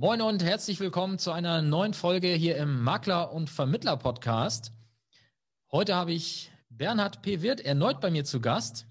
[0.00, 4.70] Moin und herzlich willkommen zu einer neuen Folge hier im Makler- und Vermittler-Podcast.
[5.72, 7.42] Heute habe ich Bernhard P.
[7.42, 8.86] Wirth erneut bei mir zu Gast.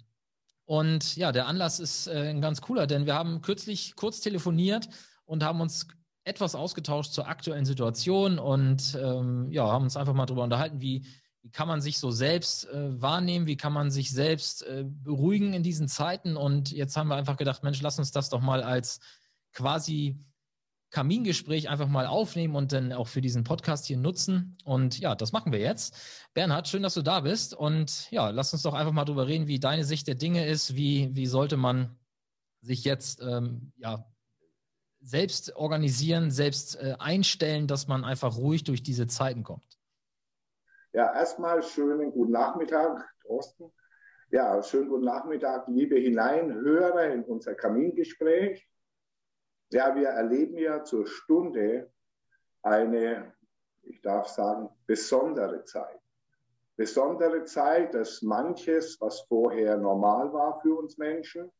[0.65, 4.89] Und ja, der Anlass ist äh, ein ganz cooler, denn wir haben kürzlich kurz telefoniert
[5.23, 5.87] und haben uns
[6.25, 11.05] etwas ausgetauscht zur aktuellen Situation und ähm, ja, haben uns einfach mal darüber unterhalten, wie,
[11.41, 15.53] wie kann man sich so selbst äh, wahrnehmen, wie kann man sich selbst äh, beruhigen
[15.53, 16.35] in diesen Zeiten.
[16.35, 18.99] Und jetzt haben wir einfach gedacht, Mensch, lass uns das doch mal als
[19.53, 20.19] quasi
[20.89, 24.57] Kamingespräch einfach mal aufnehmen und dann auch für diesen Podcast hier nutzen.
[24.63, 26.29] Und ja, das machen wir jetzt.
[26.33, 27.53] Bernhard, schön, dass du da bist.
[27.53, 30.75] Und ja, lass uns doch einfach mal drüber reden, wie deine Sicht der Dinge ist.
[30.75, 31.97] Wie, wie sollte man
[32.61, 34.05] sich jetzt ähm, ja,
[35.01, 39.77] selbst organisieren, selbst äh, einstellen, dass man einfach ruhig durch diese Zeiten kommt?
[40.93, 43.71] Ja, erstmal schönen guten Nachmittag, Thorsten.
[44.29, 48.67] Ja, schönen guten Nachmittag, liebe Hineinhörer in unser Kamingespräch.
[49.69, 51.91] Ja, wir erleben ja zur Stunde
[52.61, 53.33] eine,
[53.83, 55.99] ich darf sagen, besondere Zeit.
[56.77, 61.51] Besondere Zeit, dass manches, was vorher normal war für uns Menschen,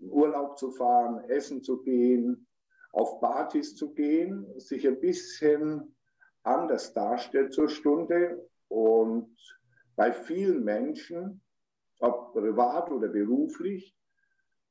[0.00, 2.48] in Urlaub zu fahren, essen zu gehen,
[2.90, 5.94] auf Partys zu gehen, sich ein bisschen
[6.42, 9.36] anders darstellt zur Stunde und
[9.94, 11.42] bei vielen Menschen,
[12.00, 13.94] ob privat oder beruflich,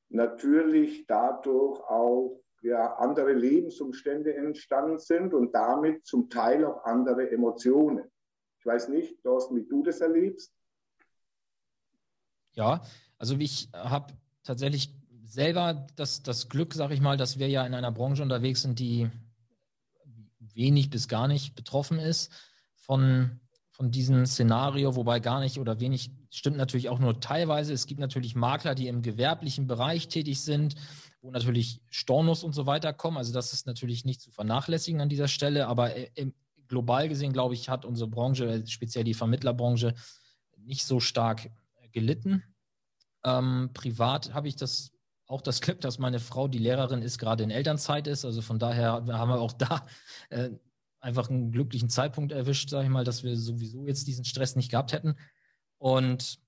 [0.09, 8.09] natürlich dadurch auch ja, andere Lebensumstände entstanden sind und damit zum Teil auch andere Emotionen.
[8.59, 10.53] Ich weiß nicht, Thorsten, wie du das erlebst.
[12.53, 12.81] Ja,
[13.17, 14.93] also ich habe tatsächlich
[15.25, 18.79] selber das, das Glück, sage ich mal, dass wir ja in einer Branche unterwegs sind,
[18.79, 19.09] die
[20.39, 22.33] wenig bis gar nicht betroffen ist
[22.75, 23.39] von,
[23.79, 27.71] von diesem Szenario, wobei gar nicht oder wenig stimmt natürlich auch nur teilweise.
[27.71, 30.75] Es gibt natürlich Makler, die im gewerblichen Bereich tätig sind,
[31.21, 33.15] wo natürlich Stornos und so weiter kommen.
[33.15, 36.33] Also das ist natürlich nicht zu vernachlässigen an dieser Stelle, aber im,
[36.67, 39.93] global gesehen, glaube ich, hat unsere Branche, speziell die Vermittlerbranche,
[40.57, 41.49] nicht so stark
[41.93, 42.43] gelitten.
[43.23, 44.91] Ähm, privat habe ich das
[45.25, 48.25] auch das Glück, dass meine Frau, die Lehrerin ist, gerade in Elternzeit ist.
[48.25, 49.85] Also von daher haben wir auch da
[50.31, 50.49] äh,
[50.99, 54.71] einfach einen glücklichen Zeitpunkt erwischt, sage ich mal, dass wir sowieso jetzt diesen Stress nicht
[54.71, 55.15] gehabt hätten.
[55.77, 56.39] Und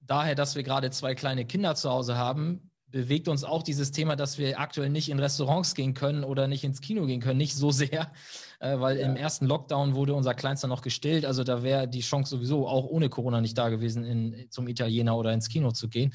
[0.00, 4.16] daher, dass wir gerade zwei kleine Kinder zu Hause haben, bewegt uns auch dieses Thema,
[4.16, 7.54] dass wir aktuell nicht in Restaurants gehen können oder nicht ins Kino gehen können, nicht
[7.54, 8.12] so sehr,
[8.60, 9.06] äh, weil ja.
[9.06, 11.24] im ersten Lockdown wurde unser Kleinster noch gestillt.
[11.24, 15.16] Also da wäre die Chance sowieso auch ohne Corona nicht da gewesen, in, zum Italiener
[15.16, 16.12] oder ins Kino zu gehen.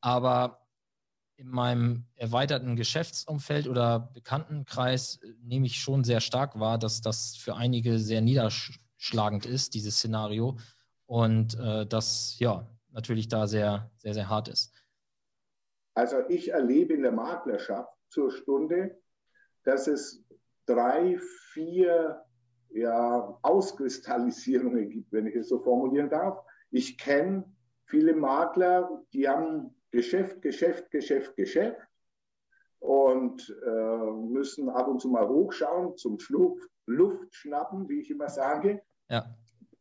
[0.00, 0.59] Aber
[1.40, 7.56] in meinem erweiterten Geschäftsumfeld oder Bekanntenkreis nehme ich schon sehr stark wahr, dass das für
[7.56, 10.58] einige sehr niederschlagend ist, dieses Szenario.
[11.06, 14.74] Und äh, das ja natürlich da sehr, sehr, sehr hart ist.
[15.94, 19.00] Also ich erlebe in der Maklerschaft zur Stunde,
[19.64, 20.22] dass es
[20.66, 21.18] drei,
[21.52, 22.22] vier
[22.68, 26.38] ja, Auskristallisierungen gibt, wenn ich es so formulieren darf.
[26.70, 27.44] Ich kenne
[27.86, 31.80] viele Makler, die haben Geschäft, Geschäft, Geschäft, Geschäft
[32.78, 38.28] und äh, müssen ab und zu mal hochschauen zum Schluck, Luft schnappen, wie ich immer
[38.28, 38.82] sage.
[39.08, 39.34] Ja.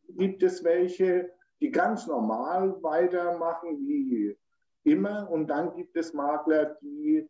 [0.10, 1.32] Gibt es welche,
[1.62, 4.38] die ganz normal weitermachen, wie
[4.84, 5.30] immer.
[5.30, 7.28] Und dann gibt es Makler, die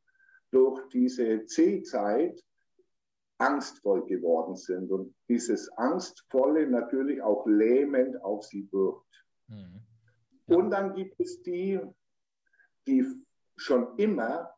[0.52, 2.44] durch diese C-Zeit
[3.38, 9.26] angstvoll geworden sind und dieses Angstvolle natürlich auch lähmend auf sie wirkt.
[9.48, 9.82] Mhm.
[10.48, 10.58] Ja.
[10.58, 11.80] Und dann gibt es die,
[12.90, 13.06] die
[13.56, 14.54] schon immer,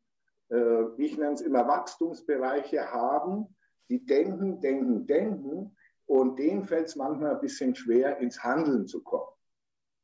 [0.49, 3.55] äh, ich nenne es immer Wachstumsbereiche haben,
[3.89, 5.75] die denken, denken, denken
[6.05, 9.31] und denen fällt es manchmal ein bisschen schwer, ins Handeln zu kommen.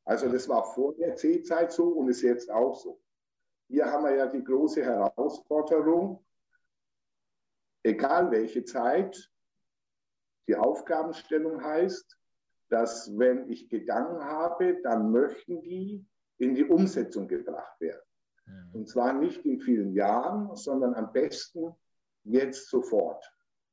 [0.05, 3.01] Also das war vor der C-Zeit so und ist jetzt auch so.
[3.67, 6.25] Hier haben wir ja die große Herausforderung,
[7.83, 9.31] egal welche Zeit,
[10.47, 12.17] die Aufgabenstellung heißt,
[12.69, 16.05] dass wenn ich Gedanken habe, dann möchten die
[16.38, 18.01] in die Umsetzung gebracht werden.
[18.47, 18.73] Mhm.
[18.73, 21.75] Und zwar nicht in vielen Jahren, sondern am besten
[22.23, 23.23] jetzt sofort.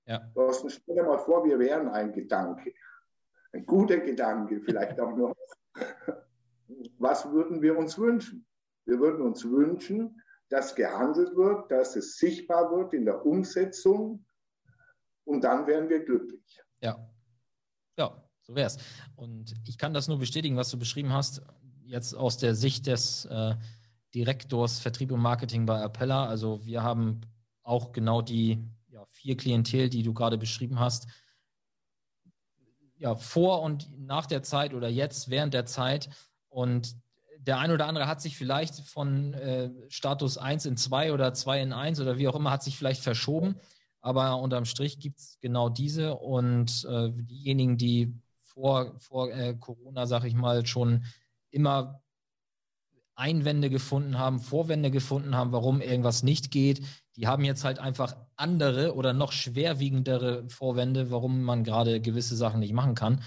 [0.07, 0.19] Ja.
[0.35, 2.75] Thorsten, stell dir mal vor, wir wären ein Gedanke.
[3.53, 5.35] Ein guter Gedanke, vielleicht auch noch
[6.99, 8.47] was würden wir uns wünschen?
[8.85, 14.25] Wir würden uns wünschen, dass gehandelt wird, dass es sichtbar wird in der Umsetzung
[15.25, 16.61] und dann wären wir glücklich.
[16.81, 17.11] Ja,
[17.99, 18.77] ja, so wäre es.
[19.17, 21.43] Und ich kann das nur bestätigen, was du beschrieben hast,
[21.83, 23.55] jetzt aus der Sicht des äh,
[24.15, 26.27] Direktors Vertrieb und Marketing bei Appella.
[26.27, 27.21] Also wir haben
[27.63, 31.07] auch genau die ja, vier Klientel, die du gerade beschrieben hast,
[32.97, 36.09] ja, vor und nach der Zeit oder jetzt während der Zeit
[36.49, 36.97] und
[37.39, 41.61] der ein oder andere hat sich vielleicht von äh, Status 1 in 2 oder 2
[41.61, 43.57] in 1 oder wie auch immer, hat sich vielleicht verschoben.
[44.01, 50.07] Aber unterm Strich gibt es genau diese und äh, diejenigen, die vor, vor äh, Corona,
[50.07, 51.05] sag ich mal, schon
[51.51, 52.03] immer
[53.15, 56.83] Einwände gefunden haben, Vorwände gefunden haben, warum irgendwas nicht geht.
[57.17, 62.61] Die haben jetzt halt einfach andere oder noch schwerwiegendere Vorwände, warum man gerade gewisse Sachen
[62.61, 63.23] nicht machen kann.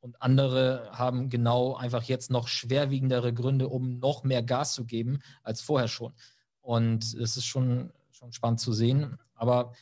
[0.00, 5.20] Und andere haben genau einfach jetzt noch schwerwiegendere Gründe, um noch mehr Gas zu geben
[5.42, 6.12] als vorher schon.
[6.60, 9.18] Und es ist schon, schon spannend zu sehen.
[9.34, 9.72] Aber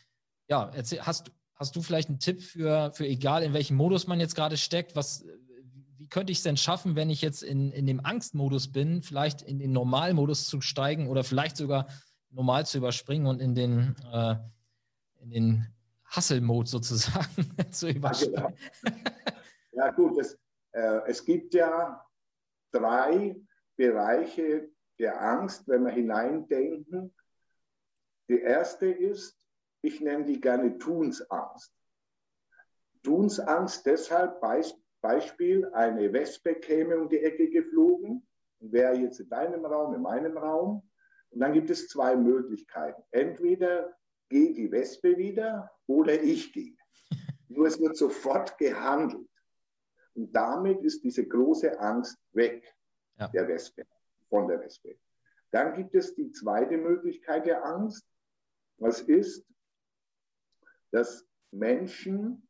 [0.49, 4.21] ja, erzähl, hast, hast du vielleicht einen Tipp für, für egal in welchem Modus man
[4.21, 5.25] jetzt gerade steckt, was,
[6.09, 9.43] wie könnte ich es denn schaffen, wenn ich jetzt in, in dem Angstmodus bin, vielleicht
[9.43, 11.87] in den Normalmodus zu steigen oder vielleicht sogar
[12.31, 14.37] normal zu überspringen und in den, äh,
[15.21, 15.67] in den
[16.17, 17.27] Hustle-Mode sozusagen
[17.73, 18.37] zu überspringen?
[18.37, 18.51] Ja,
[18.83, 18.99] genau.
[19.73, 20.39] ja gut, es,
[20.73, 22.03] äh, es gibt ja
[22.73, 23.37] drei
[23.77, 27.15] Bereiche der Angst, wenn wir hineindenken.
[28.31, 29.37] Die erste ist,
[29.83, 31.71] ich nenne die gerne Tunsangst.
[33.03, 34.41] Tunsangst deshalb,
[35.01, 38.27] Beispiel, eine Wespe käme um die Ecke geflogen
[38.61, 40.83] und wäre jetzt in deinem Raum, in meinem Raum.
[41.31, 43.03] Und dann gibt es zwei Möglichkeiten.
[43.11, 43.97] Entweder
[44.29, 46.77] geht die Wespe wieder oder ich gehe.
[47.49, 49.29] Nur es wird sofort gehandelt.
[50.15, 52.75] Und damit ist diese große Angst weg,
[53.19, 53.29] ja.
[53.29, 53.87] der Wespe,
[54.29, 54.99] von der Wespe.
[55.51, 58.05] Dann gibt es die zweite Möglichkeit der Angst.
[58.79, 59.47] Was ist,
[60.91, 62.48] dass Menschen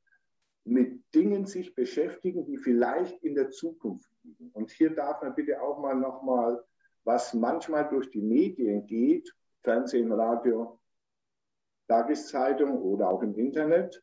[0.68, 4.50] mit Dingen sich beschäftigen, die vielleicht in der Zukunft liegen.
[4.52, 6.62] Und hier darf man bitte auch mal nochmal,
[7.04, 10.78] was manchmal durch die Medien geht, Fernsehen, Radio,
[11.88, 14.02] Tageszeitung oder auch im Internet,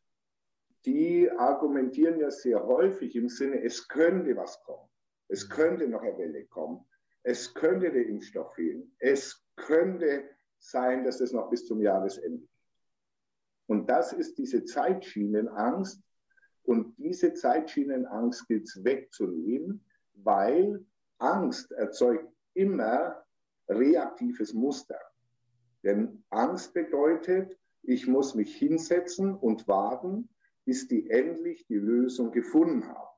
[0.84, 4.88] die argumentieren ja sehr häufig im Sinne, es könnte was kommen.
[5.28, 6.84] Es könnte noch eine Welle kommen.
[7.22, 8.94] Es könnte der Impfstoff fehlen.
[8.98, 10.24] Es könnte
[10.58, 12.48] sein, dass es noch bis zum Jahresende geht.
[13.66, 16.00] Und das ist diese Zeitschienenangst,
[16.66, 19.84] und diese Zeitschienenangst gilt es wegzunehmen,
[20.14, 20.84] weil
[21.18, 23.24] Angst erzeugt immer
[23.68, 24.98] reaktives Muster.
[25.82, 30.28] Denn Angst bedeutet, ich muss mich hinsetzen und warten,
[30.64, 33.16] bis die endlich die Lösung gefunden haben.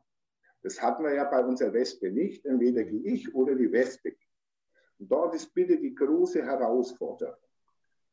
[0.62, 2.44] Das hatten wir ja bei unserer Wespe nicht.
[2.44, 4.16] Entweder gehe ich oder die Wespe.
[4.98, 7.36] Und dort ist bitte die große Herausforderung,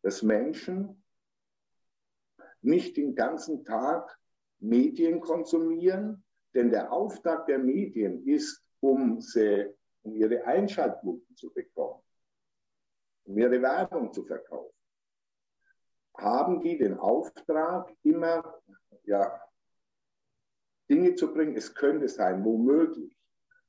[0.02, 1.04] dass Menschen
[2.62, 4.18] nicht den ganzen Tag
[4.68, 6.24] Medien konsumieren,
[6.54, 9.74] denn der Auftrag der Medien ist, um, sie,
[10.04, 12.02] um ihre Einschaltquoten zu bekommen,
[13.26, 14.74] um ihre Werbung zu verkaufen,
[16.18, 18.62] haben die den Auftrag, immer
[19.04, 19.42] ja,
[20.90, 23.18] Dinge zu bringen, es könnte sein, womöglich,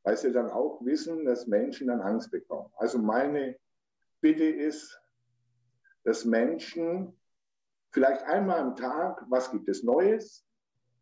[0.02, 2.70] weil sie dann auch wissen, dass Menschen dann Angst bekommen.
[2.76, 3.58] Also meine
[4.20, 5.00] Bitte ist,
[6.04, 7.18] dass Menschen
[7.90, 10.45] vielleicht einmal am Tag, was gibt es Neues,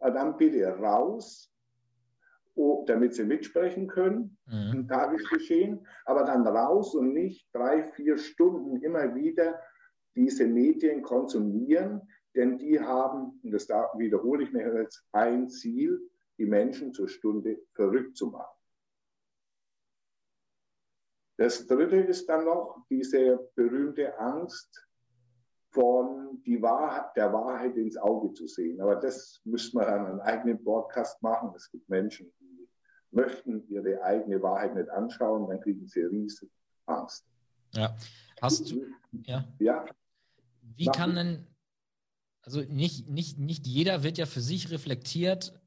[0.01, 1.53] dann bitte raus,
[2.55, 4.73] oh, damit sie mitsprechen können mhm.
[4.75, 9.61] im Tagesgeschehen, aber dann raus und nicht drei, vier Stunden immer wieder
[10.15, 16.01] diese Medien konsumieren, denn die haben, und das da wiederhole ich mir jetzt, ein Ziel,
[16.39, 18.55] die Menschen zur Stunde verrückt zu machen.
[21.37, 24.87] Das dritte ist dann noch diese berühmte Angst,
[25.75, 28.81] von die Wahrheit, der Wahrheit ins Auge zu sehen.
[28.81, 31.53] Aber das müsste man an einem eigenen Podcast machen.
[31.57, 32.69] Es gibt Menschen, die
[33.11, 36.53] möchten ihre eigene Wahrheit nicht anschauen, dann kriegen sie riesige
[36.87, 37.27] Angst.
[37.73, 37.97] Ja.
[38.41, 38.87] Hast du,
[39.23, 39.45] ja.
[39.59, 39.85] Ja.
[40.77, 41.47] Wie kann denn,
[42.43, 45.61] also nicht, nicht, nicht jeder wird ja für sich reflektiert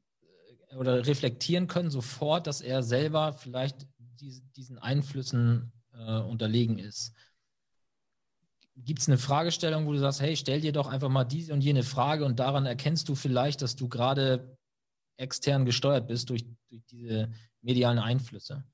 [0.70, 3.86] äh, oder reflektieren können sofort, dass er selber vielleicht
[4.56, 7.14] diesen Einflüssen äh, unterlegen ist
[8.84, 11.60] gibt es eine Fragestellung, wo du sagst, hey, stell dir doch einfach mal diese und
[11.60, 14.56] jene Frage und daran erkennst du vielleicht, dass du gerade
[15.16, 17.30] extern gesteuert bist durch, durch diese
[17.60, 18.64] medialen Einflüsse?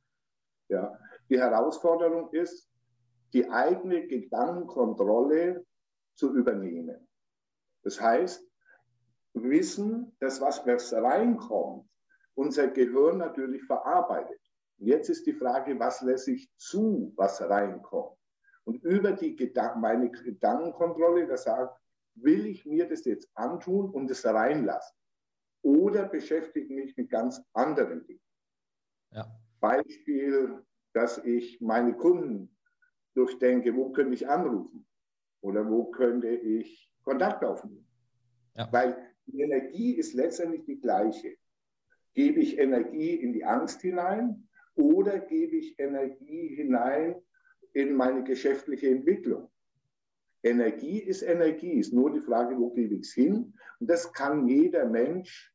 [0.69, 2.69] Ja, die Herausforderung ist,
[3.33, 5.65] die eigene Gedankenkontrolle
[6.15, 7.09] zu übernehmen.
[7.83, 8.47] Das heißt,
[9.35, 11.89] wissen, dass was, was reinkommt,
[12.35, 14.41] unser Gehirn natürlich verarbeitet.
[14.79, 18.17] Und jetzt ist die Frage, was lässt sich zu, was reinkommt?
[18.65, 21.79] Und über die Gedanken, meine Gedankenkontrolle, da sagt,
[22.15, 24.97] will ich mir das jetzt antun und es reinlassen?
[25.63, 28.21] Oder beschäftige mich mit ganz anderen Dingen?
[29.11, 29.27] Ja.
[29.61, 32.55] Beispiel, dass ich meine Kunden
[33.15, 34.87] durchdenke, wo könnte ich anrufen?
[35.41, 37.87] Oder wo könnte ich Kontakt aufnehmen?
[38.55, 38.71] Ja.
[38.73, 41.37] Weil die Energie ist letztendlich die gleiche.
[42.15, 47.17] Gebe ich Energie in die Angst hinein oder gebe ich Energie hinein
[47.75, 49.51] in meine geschäftliche Entwicklung.
[50.43, 53.55] Energie ist Energie, ist nur die Frage, wo gebe ich es hin?
[53.81, 55.53] Und das kann jeder Mensch,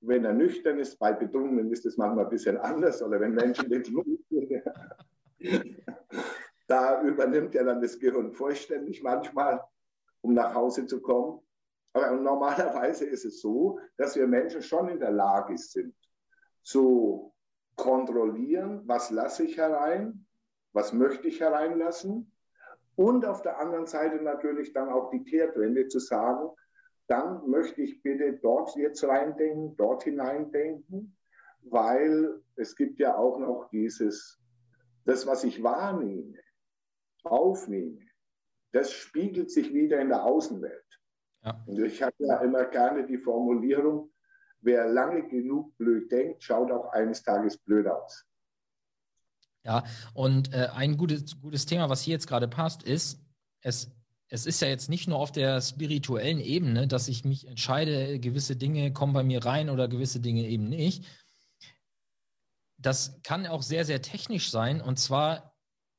[0.00, 3.68] wenn er nüchtern ist, bei Betrunkenen ist das manchmal ein bisschen anders, oder wenn Menschen
[3.68, 4.62] betrunken sind,
[6.68, 9.60] da übernimmt er dann das Gehirn vollständig manchmal,
[10.20, 11.40] um nach Hause zu kommen.
[11.94, 15.94] Aber normalerweise ist es so, dass wir Menschen schon in der Lage sind,
[16.62, 17.32] zu
[17.76, 20.26] kontrollieren, was lasse ich herein,
[20.78, 22.30] was möchte ich hereinlassen.
[22.94, 26.50] Und auf der anderen Seite natürlich dann auch die Kehrtwende zu sagen,
[27.08, 31.16] dann möchte ich bitte dort jetzt reindenken, dort hineindenken,
[31.62, 34.40] weil es gibt ja auch noch dieses,
[35.04, 36.38] das, was ich wahrnehme,
[37.24, 37.98] aufnehme,
[38.70, 41.00] das spiegelt sich wieder in der Außenwelt.
[41.42, 41.60] Ja.
[41.66, 44.12] Und ich habe ja immer gerne die Formulierung,
[44.60, 48.28] wer lange genug blöd denkt, schaut auch eines Tages blöd aus.
[49.64, 49.84] Ja,
[50.14, 53.20] und äh, ein gutes, gutes Thema, was hier jetzt gerade passt, ist,
[53.60, 53.90] es,
[54.28, 58.56] es ist ja jetzt nicht nur auf der spirituellen Ebene, dass ich mich entscheide, gewisse
[58.56, 61.04] Dinge kommen bei mir rein oder gewisse Dinge eben nicht.
[62.80, 65.56] Das kann auch sehr, sehr technisch sein und zwar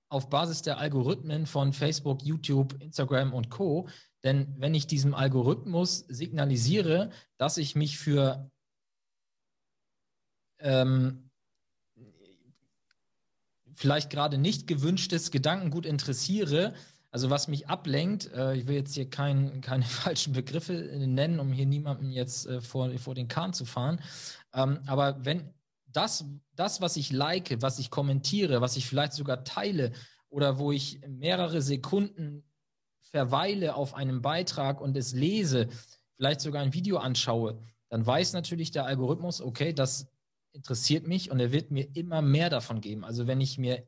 [0.10, 3.88] auf Basis der Algorithmen von Facebook, YouTube, Instagram und Co.
[4.24, 8.50] Denn wenn ich diesem Algorithmus signalisiere, dass ich mich für
[10.60, 11.28] ähm,
[13.79, 16.74] vielleicht gerade nicht gewünschtes Gedankengut interessiere,
[17.12, 21.53] also was mich ablenkt, äh, ich will jetzt hier kein, keine falschen Begriffe nennen, um
[21.53, 24.01] hier niemanden jetzt äh, vor, vor den Kahn zu fahren,
[24.53, 25.53] ähm, aber wenn
[25.88, 29.93] das, das, was ich like, was ich kommentiere, was ich vielleicht sogar teile
[30.27, 32.43] oder wo ich mehrere Sekunden
[33.00, 35.69] verweile auf einem Beitrag und es lese,
[36.17, 37.57] vielleicht sogar ein Video anschaue,
[37.88, 40.05] dann weiß natürlich der Algorithmus, okay, das
[40.51, 43.03] interessiert mich und er wird mir immer mehr davon geben.
[43.03, 43.88] Also wenn ich mir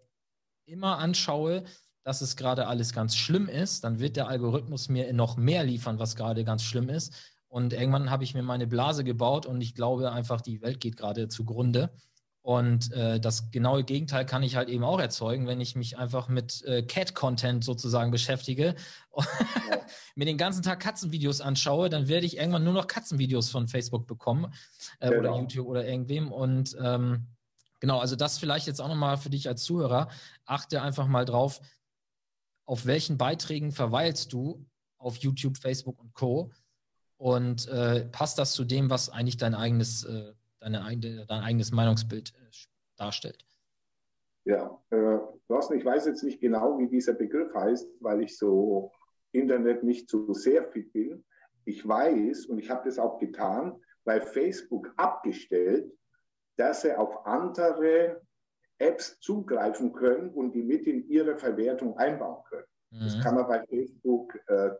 [0.65, 1.63] immer anschaue,
[2.03, 5.99] dass es gerade alles ganz schlimm ist, dann wird der Algorithmus mir noch mehr liefern,
[5.99, 7.13] was gerade ganz schlimm ist.
[7.47, 10.97] Und irgendwann habe ich mir meine Blase gebaut und ich glaube einfach, die Welt geht
[10.97, 11.93] gerade zugrunde.
[12.43, 16.27] Und äh, das genaue Gegenteil kann ich halt eben auch erzeugen, wenn ich mich einfach
[16.27, 18.75] mit äh, Cat-Content sozusagen beschäftige,
[19.15, 19.23] ja.
[20.15, 24.07] mir den ganzen Tag Katzenvideos anschaue, dann werde ich irgendwann nur noch Katzenvideos von Facebook
[24.07, 24.51] bekommen
[24.99, 25.19] äh, genau.
[25.19, 26.31] oder YouTube oder irgendwem.
[26.31, 27.27] Und ähm,
[27.79, 30.09] genau, also das vielleicht jetzt auch nochmal für dich als Zuhörer.
[30.45, 31.61] Achte einfach mal drauf,
[32.65, 34.65] auf welchen Beiträgen verweilst du
[34.97, 36.51] auf YouTube, Facebook und Co.
[37.17, 42.33] Und äh, passt das zu dem, was eigentlich dein eigenes äh, deine, dein eigenes Meinungsbild
[42.35, 42.51] äh,
[42.95, 43.45] darstellt.
[44.45, 48.91] Ja, äh, Thorsten, ich weiß jetzt nicht genau, wie dieser Begriff heißt, weil ich so
[49.33, 51.23] Internet nicht so sehr fit bin.
[51.65, 55.91] Ich weiß, und ich habe das auch getan, bei Facebook abgestellt,
[56.57, 58.21] dass sie auf andere
[58.79, 62.65] Apps zugreifen können und die mit in ihre Verwertung einbauen können.
[62.89, 62.99] Mhm.
[63.03, 64.71] Das kann man bei Facebook äh,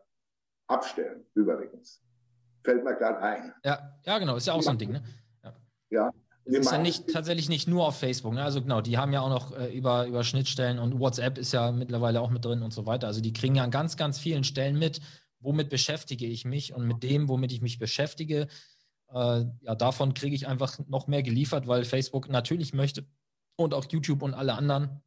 [0.66, 2.02] abstellen, übrigens.
[2.64, 3.54] Fällt mir gerade ein.
[3.64, 4.92] Ja, ja, genau, ist ja auch so ein Ding.
[4.92, 5.02] Ne?
[5.92, 6.10] Ja.
[6.44, 8.34] Es ist ja nicht, tatsächlich nicht nur auf Facebook.
[8.34, 8.42] Ne?
[8.42, 11.70] Also genau, die haben ja auch noch äh, über, über Schnittstellen und WhatsApp ist ja
[11.70, 13.06] mittlerweile auch mit drin und so weiter.
[13.06, 15.00] Also die kriegen ja an ganz, ganz vielen Stellen mit,
[15.38, 18.48] womit beschäftige ich mich und mit dem, womit ich mich beschäftige,
[19.12, 23.04] äh, ja, davon kriege ich einfach noch mehr geliefert, weil Facebook natürlich möchte
[23.56, 25.00] und auch YouTube und alle anderen,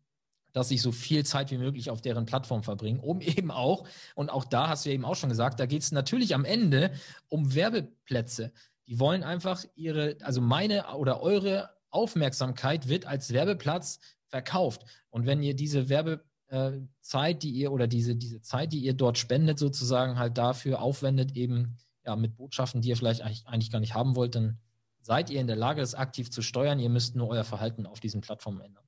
[0.54, 4.30] dass ich so viel Zeit wie möglich auf deren Plattform verbringe, um eben auch, und
[4.30, 6.92] auch da hast du ja eben auch schon gesagt, da geht es natürlich am Ende
[7.27, 8.54] um Werbeplätze.
[8.88, 14.86] Die wollen einfach ihre, also meine oder eure Aufmerksamkeit wird als Werbeplatz verkauft.
[15.10, 19.58] Und wenn ihr diese Werbezeit, die ihr oder diese, diese Zeit, die ihr dort spendet,
[19.58, 23.96] sozusagen halt dafür aufwendet, eben ja, mit Botschaften, die ihr vielleicht eigentlich, eigentlich gar nicht
[23.96, 24.60] haben wollt, dann
[25.01, 26.80] seid ihr in der Lage, das aktiv zu steuern.
[26.80, 28.84] Ihr müsst nur euer Verhalten auf diesen Plattformen ändern.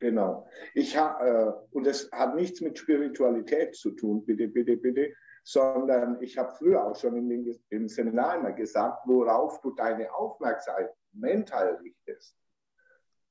[0.00, 0.46] Genau.
[0.74, 5.12] Ich ha, äh, und das hat nichts mit Spiritualität zu tun, bitte, bitte, bitte
[5.48, 10.12] sondern ich habe früher auch schon in den, im Seminar immer gesagt, worauf du deine
[10.12, 12.36] Aufmerksamkeit mental richtest,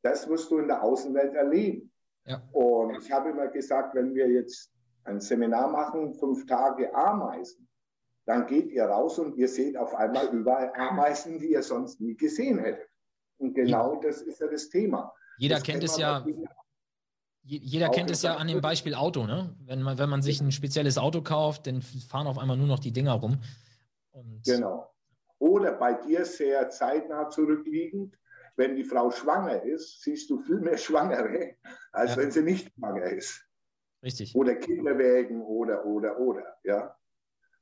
[0.02, 1.92] das wirst du in der Außenwelt erleben.
[2.26, 2.42] Ja.
[2.54, 7.70] Und ich habe immer gesagt, wenn wir jetzt ein Seminar machen, fünf Tage Ameisen,
[8.26, 12.18] dann geht ihr raus und ihr seht auf einmal überall Ameisen, die ihr sonst nie
[12.18, 12.90] gesehen hättet.
[13.38, 14.00] Und genau ja.
[14.00, 15.14] das ist ja das Thema.
[15.38, 16.26] Jeder das kennt es ja.
[17.50, 19.56] Jeder kennt es ja an dem Beispiel Auto, ne?
[19.66, 22.80] Wenn man, wenn man sich ein spezielles Auto kauft, dann fahren auf einmal nur noch
[22.80, 23.40] die Dinger rum.
[24.12, 24.94] Und genau.
[25.40, 28.18] Oder bei dir sehr zeitnah zurückliegend,
[28.58, 31.56] wenn die Frau schwanger ist, siehst du viel mehr Schwangere,
[31.94, 32.22] als ja.
[32.22, 33.46] wenn sie nicht schwanger ist.
[34.04, 34.36] Richtig.
[34.36, 36.58] Oder Kinderwägen oder, oder, oder.
[36.64, 36.98] Ja?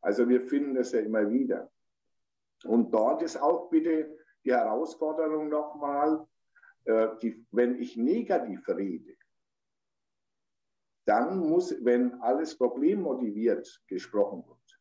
[0.02, 1.70] Also wir finden das ja immer wieder.
[2.64, 6.26] Und dort ist auch bitte die Herausforderung nochmal,
[6.86, 9.16] äh, die, wenn ich negativ rede,
[11.06, 14.80] dann muss, wenn alles problemmotiviert gesprochen wird,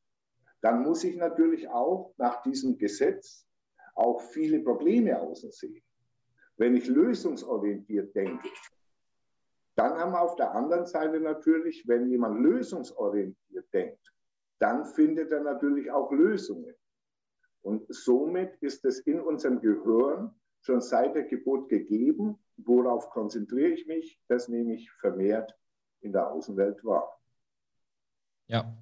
[0.62, 3.46] dann muss ich natürlich auch nach diesem Gesetz
[3.94, 5.82] auch viele Probleme außen sehen.
[6.56, 8.48] Wenn ich lösungsorientiert denke,
[9.76, 14.12] dann haben wir auf der anderen Seite natürlich, wenn jemand lösungsorientiert denkt,
[14.58, 16.74] dann findet er natürlich auch Lösungen.
[17.60, 22.38] Und somit ist es in unserem Gehirn schon seit der Geburt gegeben.
[22.56, 24.20] Worauf konzentriere ich mich?
[24.28, 25.54] Das nehme ich vermehrt
[26.04, 27.18] in der Außenwelt wahr.
[28.46, 28.76] Ja,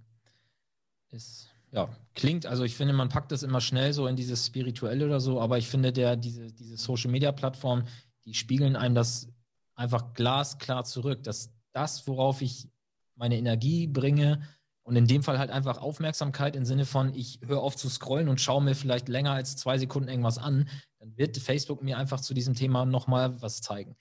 [1.11, 5.07] ist, ja, klingt, also ich finde, man packt das immer schnell so in dieses Spirituelle
[5.07, 7.85] oder so, aber ich finde, der, diese, diese Social Media Plattform,
[8.25, 9.29] die spiegeln einem das
[9.75, 12.69] einfach glasklar zurück, dass das, worauf ich
[13.15, 14.43] meine Energie bringe,
[14.85, 18.29] und in dem Fall halt einfach Aufmerksamkeit im Sinne von, ich höre auf zu scrollen
[18.29, 22.21] und schaue mir vielleicht länger als zwei Sekunden irgendwas an, dann wird Facebook mir einfach
[22.21, 23.97] zu diesem Thema nochmal was zeigen.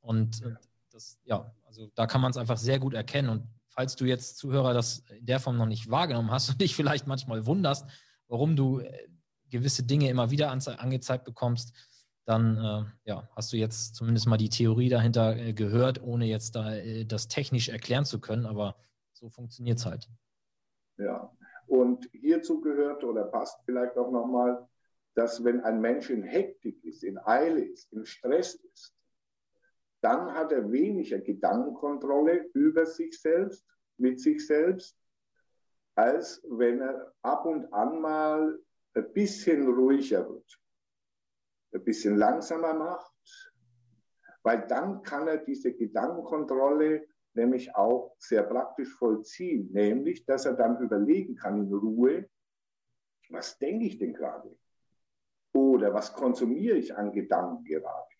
[0.00, 0.42] Und
[0.90, 3.28] das, ja, also da kann man es einfach sehr gut erkennen.
[3.28, 6.74] Und falls du jetzt Zuhörer das in der Form noch nicht wahrgenommen hast und dich
[6.74, 7.86] vielleicht manchmal wunderst,
[8.26, 9.08] warum du äh,
[9.50, 11.72] gewisse Dinge immer wieder angezeigt bekommst,
[12.24, 16.56] dann äh, ja, hast du jetzt zumindest mal die Theorie dahinter äh, gehört, ohne jetzt
[16.56, 18.44] da äh, das technisch erklären zu können.
[18.44, 18.76] Aber
[19.12, 20.10] so funktioniert es halt.
[20.98, 21.32] Ja,
[21.66, 24.66] und hierzu gehört oder passt vielleicht auch nochmal,
[25.14, 28.94] dass wenn ein Mensch in Hektik ist, in Eile ist, in Stress ist,
[30.00, 34.96] dann hat er weniger Gedankenkontrolle über sich selbst, mit sich selbst,
[35.96, 38.58] als wenn er ab und an mal
[38.94, 40.60] ein bisschen ruhiger wird,
[41.74, 43.12] ein bisschen langsamer macht,
[44.42, 50.80] weil dann kann er diese Gedankenkontrolle nämlich auch sehr praktisch vollziehen, nämlich, dass er dann
[50.80, 52.28] überlegen kann in Ruhe,
[53.30, 54.56] was denke ich denn gerade?
[55.52, 58.17] Oder was konsumiere ich an Gedanken gerade?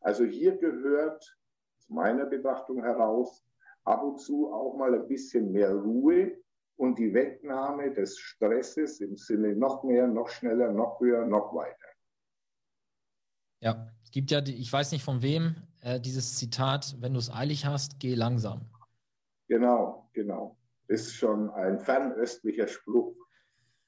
[0.00, 1.36] Also hier gehört
[1.78, 3.44] aus meiner Betrachtung heraus
[3.84, 6.36] ab und zu auch mal ein bisschen mehr Ruhe
[6.76, 11.88] und die Wegnahme des Stresses im Sinne noch mehr, noch schneller, noch höher, noch weiter.
[13.60, 17.32] Ja, es gibt ja, ich weiß nicht von wem, äh, dieses Zitat, wenn du es
[17.32, 18.70] eilig hast, geh langsam.
[19.48, 20.56] Genau, genau.
[20.86, 23.14] Ist schon ein fernöstlicher Spruch.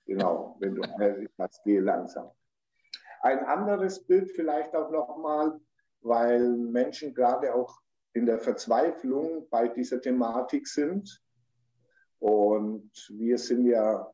[0.06, 2.30] Genau, wenn du eilig hast, geh langsam.
[3.22, 5.60] Ein anderes Bild vielleicht auch nochmal,
[6.02, 7.80] weil Menschen gerade auch
[8.12, 11.22] in der Verzweiflung bei dieser Thematik sind.
[12.18, 14.10] Und wir sind ja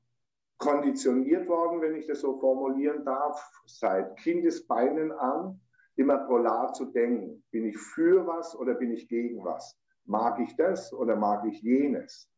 [0.58, 5.60] konditioniert worden, wenn ich das so formulieren darf, seit Kindesbeinen an,
[5.96, 7.42] immer polar zu denken.
[7.50, 9.76] Bin ich für was oder bin ich gegen was?
[10.04, 12.30] Mag ich das oder mag ich jenes?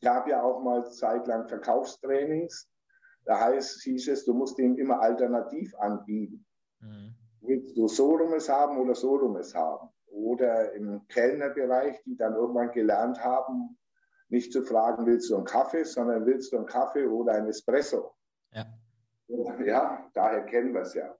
[0.00, 2.70] Ich habe ja auch mal zeitlang Verkaufstrainings.
[3.24, 6.46] Da heißt, hieß es, du musst ihm immer alternativ anbieten.
[6.80, 7.14] Mhm.
[7.42, 9.88] Willst du so Rumes haben oder so Rumes haben?
[10.06, 13.78] Oder im Kellnerbereich, die dann irgendwann gelernt haben,
[14.28, 18.14] nicht zu fragen, willst du einen Kaffee, sondern willst du einen Kaffee oder ein Espresso?
[18.52, 18.66] Ja.
[19.64, 21.16] Ja, daher kennen wir es ja.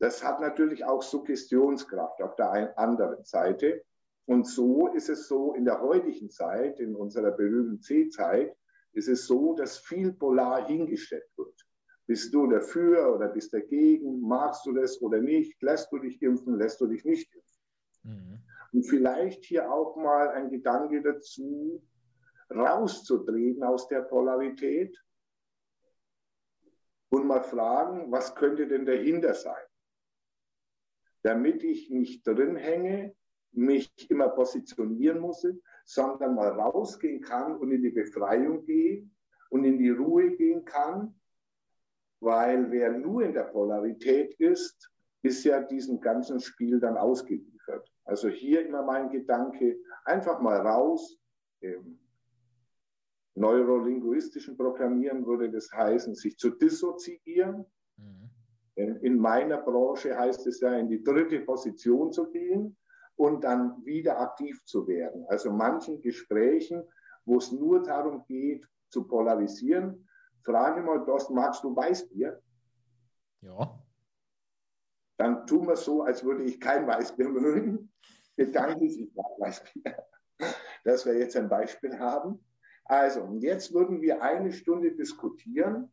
[0.00, 3.84] Das hat natürlich auch Suggestionskraft auf der anderen Seite.
[4.26, 8.56] Und so ist es so in der heutigen Zeit, in unserer berühmten C-Zeit,
[8.92, 11.67] ist es so, dass viel polar hingestellt wird.
[12.08, 14.20] Bist du dafür oder bist dagegen?
[14.20, 15.62] Magst du das oder nicht?
[15.62, 16.56] Lässt du dich impfen?
[16.56, 17.62] Lässt du dich nicht impfen?
[18.02, 18.38] Mhm.
[18.72, 21.80] Und vielleicht hier auch mal ein Gedanke dazu,
[22.50, 24.96] rauszudrehen aus der Polarität
[27.10, 29.62] und mal fragen, was könnte denn dahinter sein?
[31.22, 33.14] damit ich nicht drin hänge,
[33.52, 35.46] mich immer positionieren muss,
[35.84, 39.08] sondern mal rausgehen kann und in die Befreiung gehe
[39.50, 41.17] und in die Ruhe gehen kann,
[42.20, 44.90] weil wer nur in der Polarität ist,
[45.22, 47.90] ist ja diesem ganzen Spiel dann ausgeliefert.
[48.04, 51.18] Also hier immer mein Gedanke, einfach mal raus.
[51.60, 51.98] Im
[53.34, 57.64] neurolinguistischen Programmieren würde das heißen, sich zu dissoziieren.
[57.96, 58.30] Mhm.
[59.02, 62.76] In meiner Branche heißt es ja, in die dritte Position zu gehen
[63.16, 65.24] und dann wieder aktiv zu werden.
[65.28, 66.84] Also manchen Gesprächen,
[67.24, 70.07] wo es nur darum geht, zu polarisieren,
[70.42, 72.40] frage mal, Dost, magst du Weißbier?
[73.40, 73.82] Ja.
[75.16, 77.92] Dann tun wir so, als würde ich kein Weißbier mögen.
[78.36, 80.06] Bedanke sich mag Weißbier.
[80.84, 82.44] Dass wir jetzt ein Beispiel haben.
[82.84, 85.92] Also, jetzt würden wir eine Stunde diskutieren,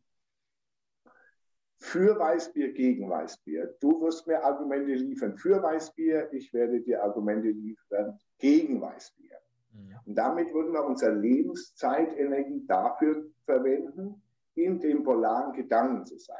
[1.78, 3.76] für Weißbier, gegen Weißbier.
[3.80, 9.36] Du wirst mir Argumente liefern für Weißbier, ich werde dir Argumente liefern gegen Weißbier.
[9.72, 9.96] Mhm.
[10.06, 14.22] Und damit würden wir unsere Lebenszeitenergie dafür verwenden,
[14.56, 16.36] in dem polaren Gedanken zu sein.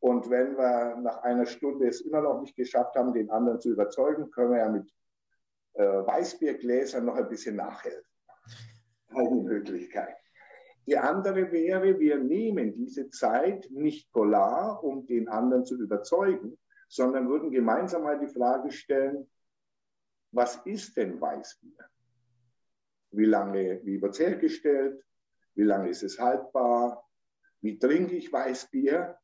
[0.00, 3.70] Und wenn wir nach einer Stunde es immer noch nicht geschafft haben, den anderen zu
[3.70, 4.92] überzeugen, können wir ja mit
[5.74, 8.04] äh, Weißbiergläsern noch ein bisschen nachhelfen.
[9.08, 10.16] Eine Möglichkeit.
[10.86, 16.56] Die andere wäre, wir nehmen diese Zeit nicht polar, um den anderen zu überzeugen,
[16.88, 19.28] sondern würden gemeinsam mal die Frage stellen,
[20.30, 21.90] was ist denn Weißbier?
[23.10, 25.02] Wie lange, wie wird es hergestellt?
[25.54, 27.05] Wie lange ist es haltbar?
[27.66, 29.18] Wie trinke ich Weißbier?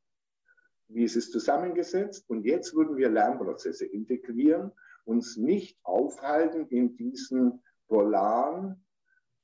[0.88, 2.28] Wie ist es zusammengesetzt?
[2.28, 4.72] Und jetzt würden wir Lernprozesse integrieren,
[5.05, 8.85] uns nicht aufhalten in diesen polaren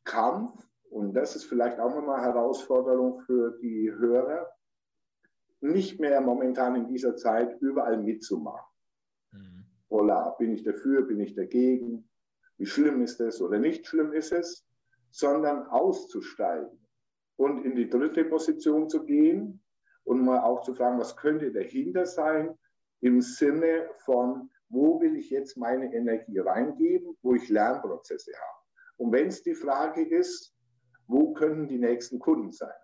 [0.02, 0.68] Kampf.
[0.90, 4.50] Und das ist vielleicht auch nochmal Herausforderung für die Hörer,
[5.61, 8.66] nicht mehr momentan in dieser Zeit überall mitzumachen.
[9.30, 9.64] Mhm.
[9.88, 12.11] Polar, bin ich dafür, bin ich dagegen?
[12.56, 14.66] Wie schlimm ist es oder nicht schlimm ist es?
[15.11, 16.88] Sondern auszusteigen
[17.38, 19.62] und in die dritte Position zu gehen
[20.05, 22.59] und mal auch zu fragen, was könnte dahinter sein
[23.01, 28.64] im Sinne von, wo will ich jetzt meine Energie reingeben, wo ich Lernprozesse habe.
[28.96, 30.53] Und wenn es die Frage ist,
[31.07, 32.74] wo können die nächsten Kunden sein?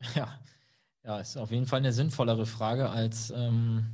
[0.14, 0.28] Ja,
[1.02, 3.86] ja, ist auf jeden Fall eine sinnvollere Frage als ähm,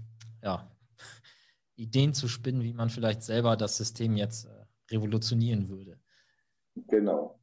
[0.43, 0.69] ja,
[1.77, 6.01] Ideen zu spinnen, wie man vielleicht selber das System jetzt äh, revolutionieren würde.
[6.89, 7.39] Genau.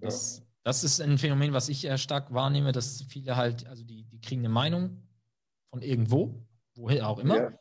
[0.00, 0.47] Das.
[0.68, 4.20] Das ist ein Phänomen, was ich eher stark wahrnehme, dass viele halt, also die, die
[4.20, 5.02] kriegen eine Meinung
[5.70, 7.36] von irgendwo, woher auch immer.
[7.36, 7.58] Ja.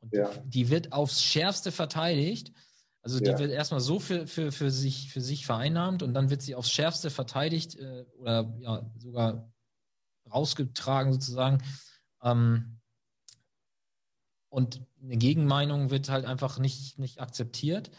[0.00, 0.30] Und ja.
[0.44, 2.52] die, wird aufs Schärfste verteidigt.
[3.00, 6.42] Also die wird erstmal so für, für, für, sich, für sich vereinnahmt und dann wird
[6.42, 9.52] sie aufs Schärfste verteidigt äh, oder ja sogar
[10.28, 11.62] rausgetragen sozusagen.
[12.24, 12.80] Ähm,
[14.48, 17.92] und eine Gegenmeinung wird halt einfach nicht, nicht akzeptiert.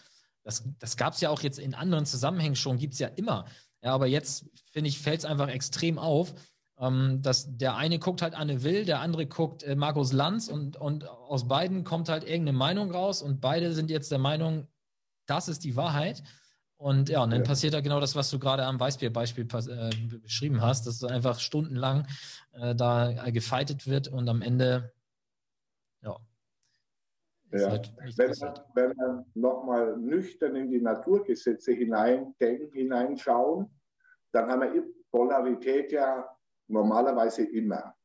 [0.43, 3.45] Das, das gab es ja auch jetzt in anderen Zusammenhängen schon, gibt es ja immer.
[3.81, 6.33] Ja, aber jetzt, finde ich, fällt es einfach extrem auf,
[6.79, 10.77] ähm, dass der eine guckt halt Anne Will, der andere guckt äh, Markus Lanz und,
[10.77, 14.67] und aus beiden kommt halt irgendeine Meinung raus und beide sind jetzt der Meinung,
[15.25, 16.23] das ist die Wahrheit.
[16.77, 17.45] Und ja, und dann ja.
[17.45, 19.89] passiert da genau das, was du gerade am Weißbier-Beispiel äh,
[20.19, 22.07] beschrieben hast, dass einfach stundenlang
[22.53, 24.93] äh, da gefeitet wird und am Ende.
[27.51, 27.69] Ja.
[27.69, 33.69] Halt wenn, man, wenn man nochmal nüchtern in die Naturgesetze hineindenken, hineinschauen,
[34.31, 36.29] dann haben wir Polarität ja
[36.67, 37.95] normalerweise immer.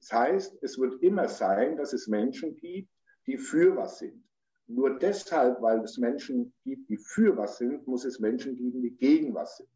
[0.00, 2.90] Das heißt, es wird immer sein, dass es Menschen gibt,
[3.26, 4.22] die für was sind.
[4.68, 8.96] Nur deshalb, weil es Menschen gibt, die für was sind, muss es Menschen geben, die
[8.96, 9.68] gegen was sind.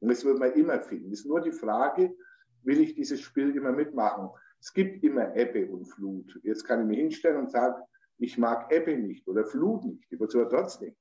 [0.00, 1.12] Und das wird man immer finden.
[1.12, 2.14] Es ist nur die Frage,
[2.62, 4.28] will ich dieses Spiel immer mitmachen?
[4.60, 6.38] Es gibt immer Ebbe und Flut.
[6.42, 7.82] Jetzt kann ich mich hinstellen und sagen,
[8.18, 10.94] ich mag Ebbe nicht oder Flut nicht, die wird aber trotzdem.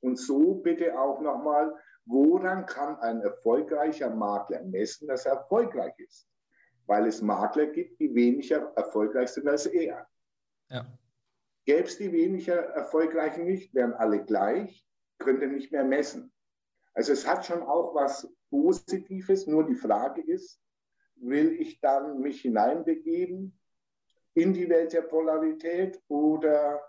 [0.00, 6.28] Und so bitte auch nochmal, woran kann ein erfolgreicher Makler messen, dass er erfolgreich ist?
[6.86, 10.06] Weil es Makler gibt, die weniger erfolgreich sind als er.
[10.68, 10.86] Ja.
[11.64, 14.86] Gäbe es die weniger erfolgreichen nicht, wären alle gleich,
[15.18, 16.32] könnte nicht mehr messen.
[16.94, 20.60] Also es hat schon auch was Positives, nur die Frage ist,
[21.16, 23.58] will ich dann mich hineinbegeben
[24.36, 26.80] in die Welt der Polarität oder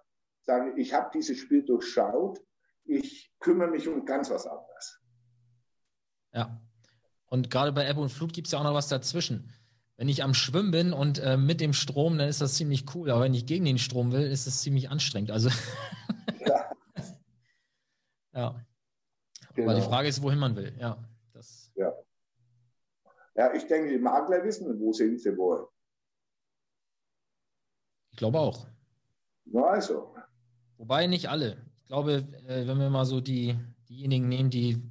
[0.42, 2.42] sage ich, habe dieses Spiel durchschaut,
[2.84, 5.00] ich kümmere mich um ganz was anderes.
[6.34, 6.62] Ja.
[7.26, 9.54] Und gerade bei Ebbe und Flut gibt es ja auch noch was dazwischen.
[9.96, 13.10] Wenn ich am Schwimmen bin und äh, mit dem Strom, dann ist das ziemlich cool.
[13.10, 15.32] Aber wenn ich gegen den Strom will, ist das ziemlich anstrengend.
[15.32, 15.50] Also
[16.46, 16.70] ja.
[18.34, 18.66] ja.
[19.56, 19.72] Genau.
[19.72, 20.74] Aber die Frage ist, wohin man will.
[20.80, 20.98] Ja.
[21.34, 21.94] Das ja.
[23.36, 25.68] ja, ich denke, die Makler wissen, wo sind sie wohl.
[28.18, 28.66] Ich glaube auch.
[29.46, 30.16] Na also.
[30.80, 31.56] Wobei nicht alle.
[31.78, 33.56] Ich glaube, äh, wenn wir mal so die,
[33.88, 34.82] diejenigen nehmen, die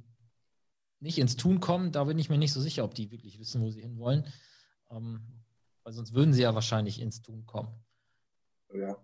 [1.01, 3.61] nicht ins Tun kommen, da bin ich mir nicht so sicher, ob die wirklich wissen,
[3.61, 4.31] wo sie hinwollen.
[4.89, 5.19] Ähm,
[5.83, 7.67] weil sonst würden sie ja wahrscheinlich ins Tun kommen.
[8.73, 8.95] Ja.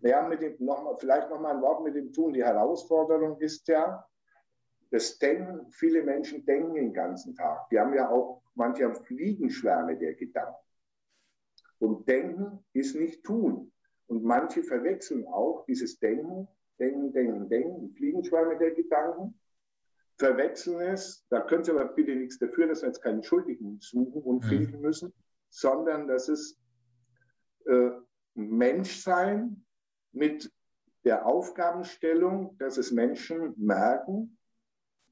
[0.00, 2.32] Ja, mit dem, noch mal, vielleicht noch mal ein Wort mit dem Tun.
[2.32, 4.04] Die Herausforderung ist ja,
[4.90, 7.68] das Denken, viele Menschen denken den ganzen Tag.
[7.68, 10.58] Die haben ja auch, manche haben Fliegenschwärme der Gedanken.
[11.80, 13.72] Und Denken ist nicht Tun.
[14.06, 16.46] Und manche verwechseln auch dieses Denken,
[16.78, 19.38] Denken, Denken, Denken, Fliegenschwärme der Gedanken,
[20.18, 21.26] verwechseln es.
[21.30, 24.48] Da können Sie aber bitte nichts dafür, dass wir jetzt keinen Schuldigen suchen und mhm.
[24.48, 25.12] finden müssen
[25.50, 26.58] sondern das ist
[27.66, 27.90] äh,
[28.34, 29.64] Menschsein
[30.12, 30.50] mit
[31.04, 34.38] der Aufgabenstellung, dass es Menschen merken,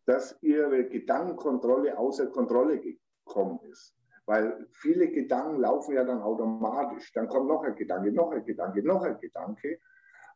[0.07, 3.95] dass ihre Gedankenkontrolle außer Kontrolle gekommen ist.
[4.29, 7.11] Weil viele Gedanken laufen ja dann automatisch.
[7.15, 9.81] Dann kommt noch ein Gedanke, noch ein Gedanke, noch ein Gedanke.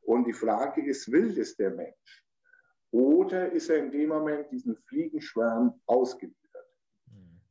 [0.00, 2.24] Und die Frage ist, will das der Mensch?
[2.90, 6.66] Oder ist er in dem Moment diesen Fliegenschwarm ausgeliefert?
[7.05, 7.42] Mhm.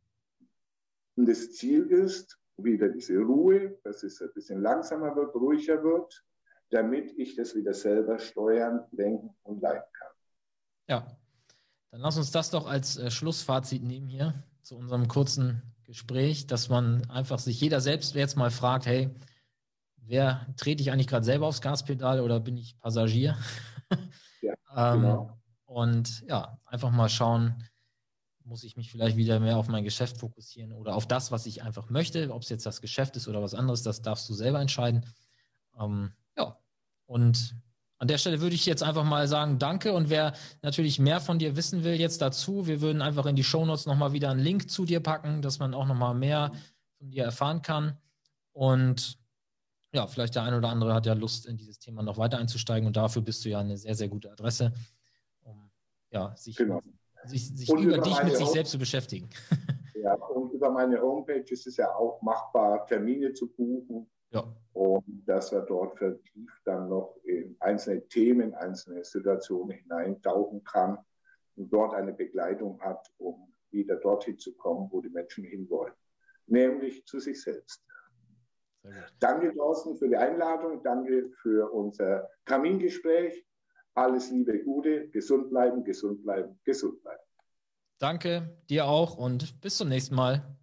[1.17, 6.25] Und das Ziel ist, wieder diese Ruhe, dass es ein bisschen langsamer wird, ruhiger wird,
[6.71, 10.11] damit ich das wieder selber steuern, lenken und leiten kann.
[10.87, 11.17] Ja,
[11.91, 16.69] dann lass uns das doch als äh, Schlussfazit nehmen hier zu unserem kurzen Gespräch, dass
[16.69, 19.09] man einfach sich jeder selbst jetzt mal fragt, hey,
[19.97, 23.37] wer trete ich eigentlich gerade selber aufs Gaspedal oder bin ich Passagier?
[24.41, 24.53] Ja,
[24.93, 25.37] ähm, genau.
[25.65, 27.61] Und ja, einfach mal schauen,
[28.45, 31.61] muss ich mich vielleicht wieder mehr auf mein Geschäft fokussieren oder auf das, was ich
[31.61, 34.61] einfach möchte, ob es jetzt das Geschäft ist oder was anderes, das darfst du selber
[34.61, 35.05] entscheiden.
[35.77, 36.57] Ähm, ja,
[37.05, 37.53] und
[38.01, 39.93] an der Stelle würde ich jetzt einfach mal sagen, danke.
[39.93, 40.33] Und wer
[40.63, 44.11] natürlich mehr von dir wissen will jetzt dazu, wir würden einfach in die Shownotes nochmal
[44.11, 46.51] wieder einen Link zu dir packen, dass man auch nochmal mehr
[46.97, 47.95] von dir erfahren kann.
[48.53, 49.19] Und
[49.93, 52.87] ja, vielleicht der eine oder andere hat ja Lust, in dieses Thema noch weiter einzusteigen.
[52.87, 54.73] Und dafür bist du ja eine sehr, sehr gute Adresse,
[55.43, 55.69] um
[56.09, 56.81] ja, sich, genau.
[57.25, 59.29] sich, sich über, über dich mit sich selbst zu beschäftigen.
[59.93, 64.43] Ja, und über meine Homepage ist es ja auch machbar, Termine zu buchen ja.
[64.73, 70.97] Und dass er dort vertieft dann noch in einzelne Themen, einzelne Situationen hineintauchen kann
[71.55, 75.93] und dort eine Begleitung hat, um wieder dorthin zu kommen, wo die Menschen hinwollen,
[76.47, 77.83] nämlich zu sich selbst.
[79.19, 80.81] Danke, Thorsten, für die Einladung.
[80.83, 83.45] Danke für unser Kamingespräch.
[83.93, 87.21] Alles Liebe, Gute, gesund bleiben, gesund bleiben, gesund bleiben.
[87.99, 90.57] Danke dir auch und bis zum nächsten Mal.